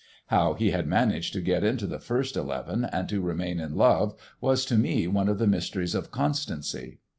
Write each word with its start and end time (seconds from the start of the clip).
How 0.29 0.55
he 0.55 0.71
had 0.71 0.87
managed 0.87 1.31
to 1.33 1.41
get 1.41 1.63
into 1.63 1.85
the 1.85 1.99
first 1.99 2.35
eleven 2.35 2.85
and 2.85 3.07
to 3.07 3.21
remain 3.21 3.59
in 3.59 3.75
love 3.75 4.15
was 4.41 4.65
to 4.65 4.75
me 4.75 5.05
one 5.05 5.29
of 5.29 5.37
the 5.37 5.45
mysteries 5.45 5.93
of 5.93 6.09
constancy. 6.09 6.97